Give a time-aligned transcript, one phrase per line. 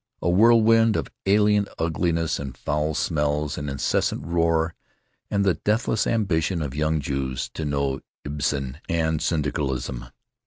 [0.19, 4.73] A whirlwind of alien ugliness and foul smells and incessant roar
[5.29, 10.05] and the deathless ambition of young Jews to know Ibsen and syndicalism.